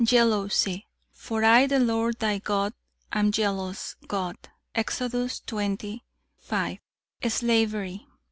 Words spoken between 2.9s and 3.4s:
am